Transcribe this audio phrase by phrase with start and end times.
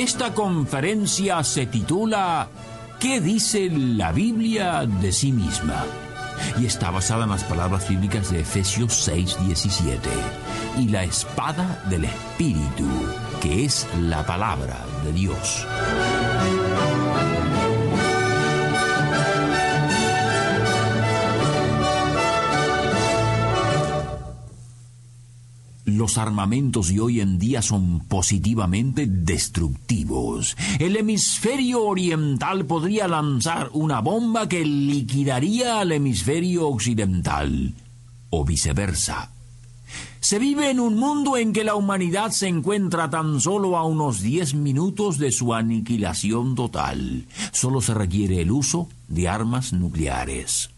[0.00, 2.48] Esta conferencia se titula
[2.98, 5.84] ¿Qué dice la Biblia de sí misma?
[6.58, 9.98] Y está basada en las palabras bíblicas de Efesios 6:17
[10.78, 12.88] y la espada del Espíritu,
[13.42, 15.66] que es la palabra de Dios.
[26.00, 30.56] Los armamentos de hoy en día son positivamente destructivos.
[30.78, 37.74] El hemisferio oriental podría lanzar una bomba que liquidaría al hemisferio occidental,
[38.30, 39.30] o viceversa.
[40.20, 44.22] Se vive en un mundo en que la humanidad se encuentra tan solo a unos
[44.22, 47.26] 10 minutos de su aniquilación total.
[47.52, 50.70] Solo se requiere el uso de armas nucleares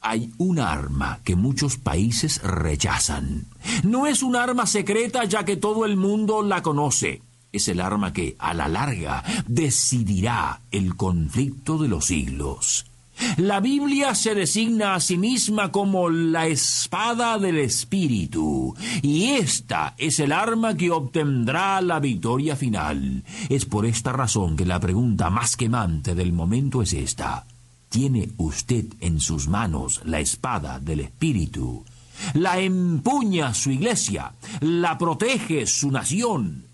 [0.00, 3.46] hay un arma que muchos países rechazan.
[3.82, 7.22] No es un arma secreta ya que todo el mundo la conoce.
[7.52, 12.86] Es el arma que, a la larga, decidirá el conflicto de los siglos.
[13.36, 20.20] La Biblia se designa a sí misma como la espada del Espíritu, y esta es
[20.20, 23.22] el arma que obtendrá la victoria final.
[23.48, 27.44] Es por esta razón que la pregunta más quemante del momento es esta.
[27.90, 31.84] ¿Tiene usted en sus manos la espada del Espíritu?
[32.34, 36.66] La empuña su iglesia, la protege su nación.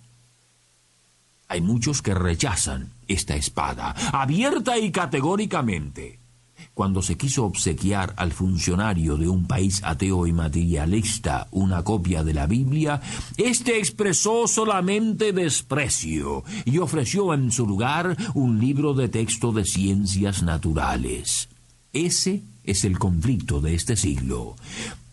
[1.48, 6.18] Hay muchos que rechazan esta espada, abierta y categóricamente
[6.74, 12.34] cuando se quiso obsequiar al funcionario de un país ateo y materialista una copia de
[12.34, 13.00] la Biblia,
[13.36, 20.42] éste expresó solamente desprecio y ofreció en su lugar un libro de texto de ciencias
[20.42, 21.48] naturales.
[21.92, 24.56] Ese es el conflicto de este siglo.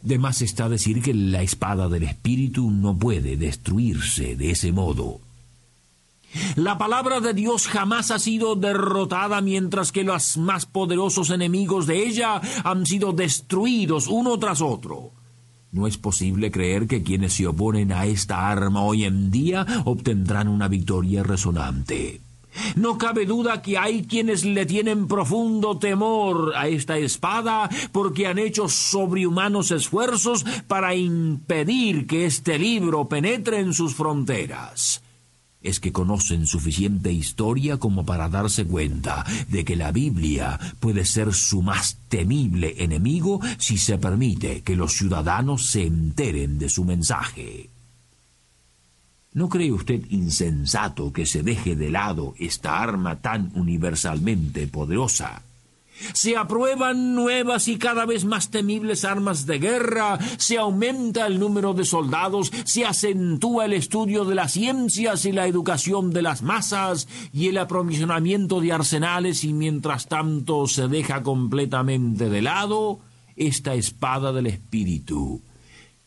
[0.01, 5.21] De más está decir que la espada del espíritu no puede destruirse de ese modo.
[6.55, 12.05] La palabra de Dios jamás ha sido derrotada mientras que los más poderosos enemigos de
[12.05, 15.11] ella han sido destruidos uno tras otro.
[15.71, 20.47] No es posible creer que quienes se oponen a esta arma hoy en día obtendrán
[20.47, 22.21] una victoria resonante.
[22.75, 28.37] No cabe duda que hay quienes le tienen profundo temor a esta espada porque han
[28.37, 35.02] hecho sobrehumanos esfuerzos para impedir que este libro penetre en sus fronteras
[35.63, 41.33] es que conocen suficiente historia como para darse cuenta de que la Biblia puede ser
[41.33, 47.69] su más temible enemigo si se permite que los ciudadanos se enteren de su mensaje.
[49.33, 55.41] ¿No cree usted insensato que se deje de lado esta arma tan universalmente poderosa?
[56.13, 61.73] Se aprueban nuevas y cada vez más temibles armas de guerra, se aumenta el número
[61.73, 67.07] de soldados, se acentúa el estudio de las ciencias y la educación de las masas
[67.31, 72.99] y el aprovisionamiento de arsenales y mientras tanto se deja completamente de lado
[73.35, 75.41] esta espada del espíritu.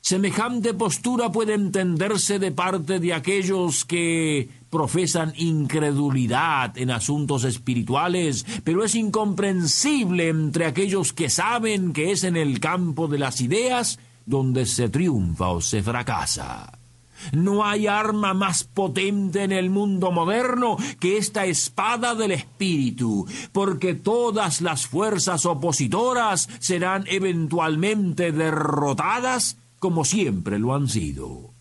[0.01, 8.85] Semejante postura puede entenderse de parte de aquellos que profesan incredulidad en asuntos espirituales, pero
[8.85, 14.67] es incomprensible entre aquellos que saben que es en el campo de las ideas donde
[14.67, 16.79] se triunfa o se fracasa.
[17.33, 23.95] No hay arma más potente en el mundo moderno que esta espada del espíritu, porque
[23.95, 31.56] todas las fuerzas opositoras serán eventualmente derrotadas como siempre lo han sido.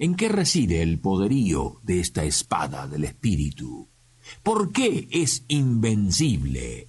[0.00, 3.86] ¿En qué reside el poderío de esta espada del espíritu?
[4.42, 6.88] ¿Por qué es invencible?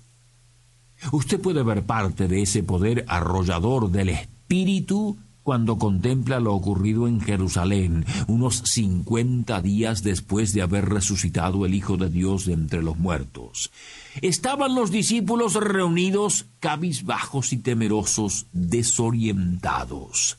[1.11, 7.19] Usted puede ver parte de ese poder arrollador del espíritu cuando contempla lo ocurrido en
[7.19, 12.97] Jerusalén unos cincuenta días después de haber resucitado el Hijo de Dios de entre los
[12.97, 13.71] muertos.
[14.21, 20.37] Estaban los discípulos reunidos, cabizbajos y temerosos, desorientados.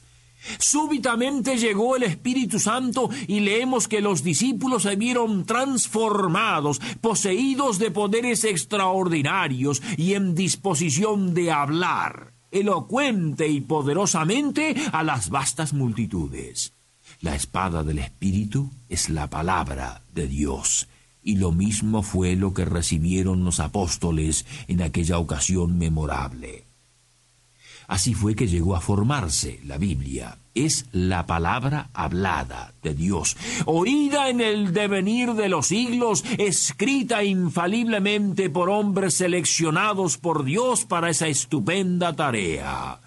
[0.59, 7.91] Súbitamente llegó el Espíritu Santo y leemos que los discípulos se vieron transformados, poseídos de
[7.91, 16.75] poderes extraordinarios y en disposición de hablar elocuente y poderosamente a las vastas multitudes.
[17.21, 20.89] La espada del Espíritu es la palabra de Dios,
[21.23, 26.72] y lo mismo fue lo que recibieron los apóstoles en aquella ocasión memorable.
[27.89, 30.39] Así fue que llegó a formarse la Biblia.
[30.55, 38.51] Es la palabra hablada de Dios, oída en el devenir de los siglos, escrita infaliblemente
[38.51, 43.01] por hombres seleccionados por Dios para esa estupenda tarea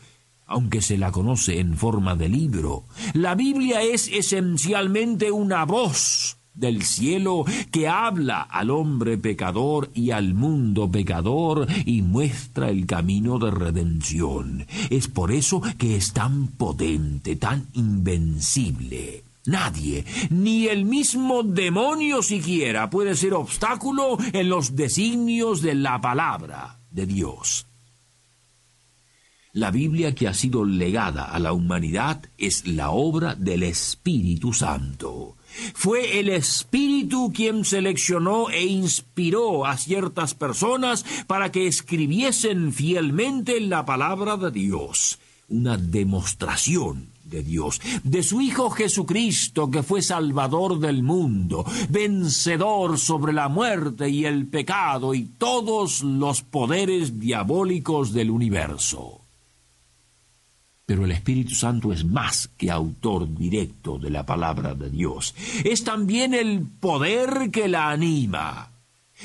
[0.48, 2.84] aunque se la conoce en forma de libro.
[3.14, 10.34] La Biblia es esencialmente una voz del cielo que habla al hombre pecador y al
[10.34, 14.66] mundo pecador y muestra el camino de redención.
[14.90, 19.24] Es por eso que es tan potente, tan invencible.
[19.46, 26.80] Nadie, ni el mismo demonio siquiera, puede ser obstáculo en los designios de la palabra
[26.90, 27.68] de Dios.
[29.54, 35.38] La Biblia que ha sido legada a la humanidad es la obra del Espíritu Santo.
[35.74, 43.86] Fue el Espíritu quien seleccionó e inspiró a ciertas personas para que escribiesen fielmente la
[43.86, 45.20] palabra de Dios,
[45.50, 53.34] una demostración de Dios, de su Hijo Jesucristo, que fue Salvador del mundo, vencedor sobre
[53.34, 59.25] la muerte y el pecado y todos los poderes diabólicos del universo.
[60.86, 65.34] Pero el Espíritu Santo es más que autor directo de la palabra de Dios.
[65.64, 68.72] Es también el poder que la anima.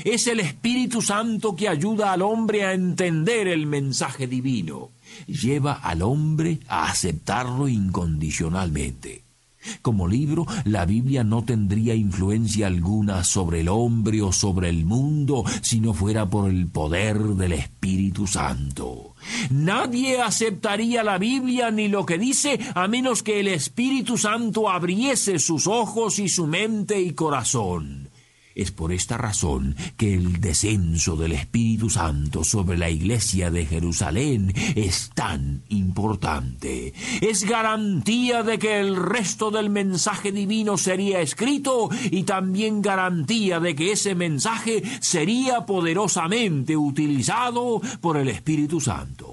[0.05, 4.91] Es el Espíritu Santo que ayuda al hombre a entender el mensaje divino.
[5.27, 9.20] Lleva al hombre a aceptarlo incondicionalmente.
[9.83, 15.45] Como libro, la Biblia no tendría influencia alguna sobre el hombre o sobre el mundo
[15.63, 19.15] si no fuera por el poder del Espíritu Santo.
[19.51, 25.39] Nadie aceptaría la Biblia ni lo que dice a menos que el Espíritu Santo abriese
[25.39, 28.10] sus ojos y su mente y corazón.
[28.55, 34.53] Es por esta razón que el descenso del Espíritu Santo sobre la iglesia de Jerusalén
[34.75, 36.93] es tan importante.
[37.21, 43.77] Es garantía de que el resto del mensaje divino sería escrito y también garantía de
[43.77, 49.30] que ese mensaje sería poderosamente utilizado por el Espíritu Santo.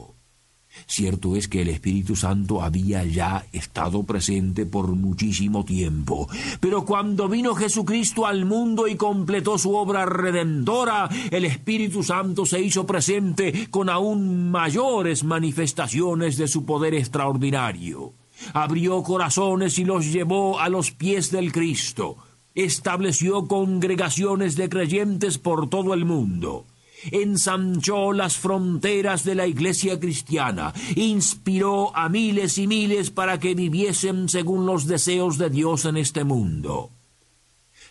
[0.89, 6.29] Cierto es que el Espíritu Santo había ya estado presente por muchísimo tiempo,
[6.61, 12.61] pero cuando vino Jesucristo al mundo y completó su obra redentora, el Espíritu Santo se
[12.61, 18.13] hizo presente con aún mayores manifestaciones de su poder extraordinario.
[18.53, 22.15] Abrió corazones y los llevó a los pies del Cristo.
[22.55, 26.65] Estableció congregaciones de creyentes por todo el mundo
[27.12, 34.30] ensanchó las fronteras de la iglesia cristiana, inspiró a miles y miles para que viviesen
[34.30, 36.92] según los deseos de Dios en este mundo.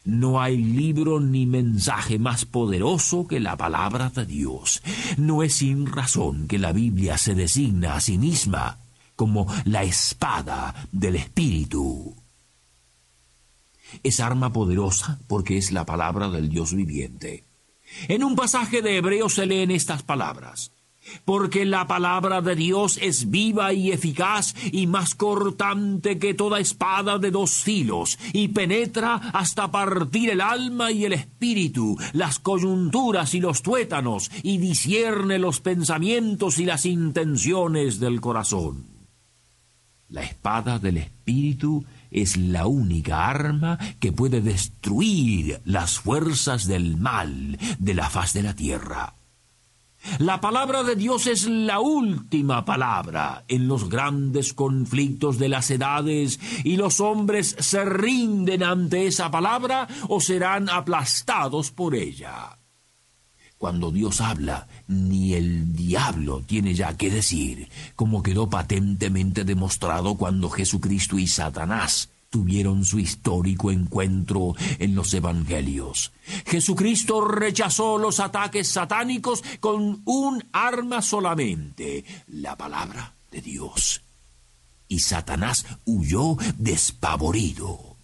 [0.07, 4.81] No hay libro ni mensaje más poderoso que la palabra de Dios.
[5.17, 8.79] No es sin razón que la Biblia se designa a sí misma
[9.17, 12.15] como la espada del Espíritu.
[14.05, 17.45] Es arma poderosa porque es la palabra del Dios viviente.
[18.09, 20.73] En un pasaje de Hebreo se leen estas palabras.
[21.25, 27.19] Porque la palabra de Dios es viva y eficaz y más cortante que toda espada
[27.19, 33.41] de dos filos, y penetra hasta partir el alma y el espíritu, las coyunturas y
[33.41, 38.87] los tuétanos, y discierne los pensamientos y las intenciones del corazón.
[40.09, 47.59] La espada del espíritu es la única arma que puede destruir las fuerzas del mal
[47.79, 49.15] de la faz de la tierra.
[50.19, 56.39] La palabra de Dios es la última palabra en los grandes conflictos de las edades
[56.65, 62.57] y los hombres se rinden ante esa palabra o serán aplastados por ella.
[63.59, 70.51] Cuando Dios habla, ni el diablo tiene ya que decir, como quedó patentemente demostrado cuando
[70.51, 76.13] Jesucristo y Satanás tuvieron su histórico encuentro en los Evangelios.
[76.45, 84.03] Jesucristo rechazó los ataques satánicos con un arma solamente, la palabra de Dios.
[84.89, 87.96] Y Satanás huyó despavorido.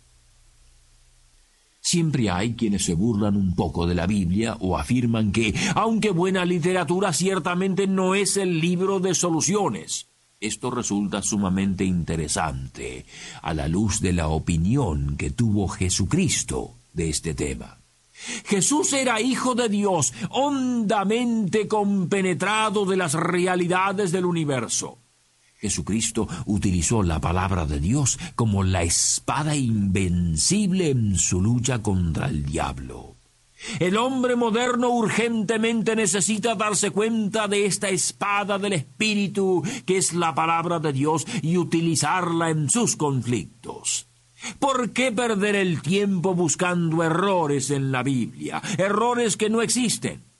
[1.84, 6.44] Siempre hay quienes se burlan un poco de la Biblia o afirman que, aunque buena
[6.44, 10.06] literatura, ciertamente no es el libro de soluciones.
[10.40, 13.04] Esto resulta sumamente interesante
[13.42, 17.78] a la luz de la opinión que tuvo Jesucristo de este tema.
[18.44, 25.01] Jesús era hijo de Dios, hondamente compenetrado de las realidades del universo.
[25.62, 32.45] Jesucristo utilizó la palabra de Dios como la espada invencible en su lucha contra el
[32.45, 33.14] diablo.
[33.78, 40.35] El hombre moderno urgentemente necesita darse cuenta de esta espada del Espíritu, que es la
[40.35, 44.09] palabra de Dios, y utilizarla en sus conflictos.
[44.59, 48.61] ¿Por qué perder el tiempo buscando errores en la Biblia?
[48.78, 50.31] Errores que no existen.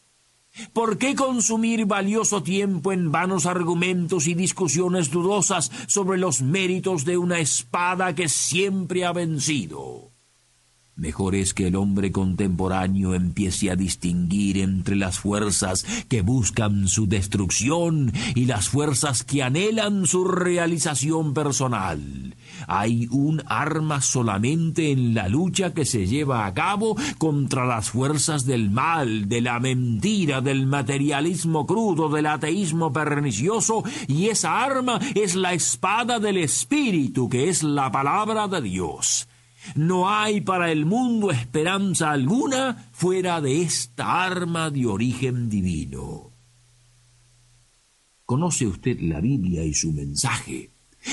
[0.73, 7.16] ¿Por qué consumir valioso tiempo en vanos argumentos y discusiones dudosas sobre los méritos de
[7.16, 10.12] una espada que siempre ha vencido?
[10.94, 17.06] Mejor es que el hombre contemporáneo empiece a distinguir entre las fuerzas que buscan su
[17.06, 22.37] destrucción y las fuerzas que anhelan su realización personal.
[22.66, 28.44] Hay un arma solamente en la lucha que se lleva a cabo contra las fuerzas
[28.44, 35.37] del mal, de la mentira, del materialismo crudo, del ateísmo pernicioso, y esa arma es
[35.37, 39.26] la espada del Espíritu, que es la palabra de Dios.
[39.75, 46.31] No hay para el mundo esperanza alguna fuera de esta arma de origen divino.
[48.25, 50.71] ¿Conoce usted la Biblia y su mensaje?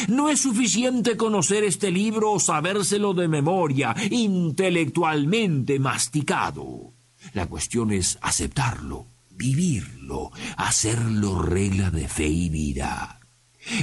[0.08, 6.94] No es suficiente conocer este libro o sabérselo de memoria, intelectualmente masticado.
[7.34, 13.19] La cuestión es aceptarlo, vivirlo, hacerlo regla de fe y vida.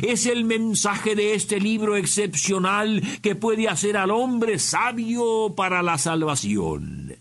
[0.03, 5.99] Es el mensaje de este libro excepcional que puede hacer al hombre sabio para la
[5.99, 7.17] salvación.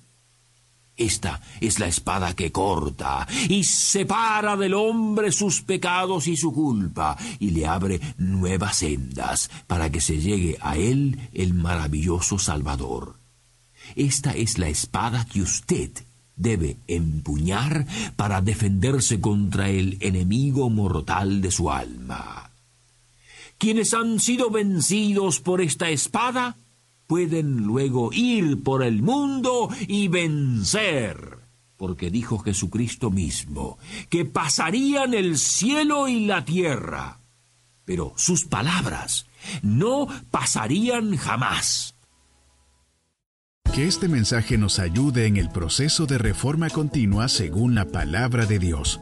[0.98, 7.18] Esta es la espada que corta y separa del hombre sus pecados y su culpa
[7.40, 13.18] y le abre nuevas sendas para que se llegue a él el maravilloso Salvador.
[13.96, 15.92] Esta es la espada que usted
[16.38, 22.45] debe empuñar para defenderse contra el enemigo mortal de su alma.
[23.58, 26.58] Quienes han sido vencidos por esta espada
[27.08, 31.40] pueden luego ir por el mundo y vencer.
[31.78, 33.78] Porque dijo Jesucristo mismo
[34.10, 37.20] que pasarían el cielo y la tierra,
[37.84, 39.28] pero sus palabras
[39.62, 41.96] no pasarían jamás.
[43.74, 48.58] Que este mensaje nos ayude en el proceso de reforma continua según la palabra de
[48.58, 49.02] Dios.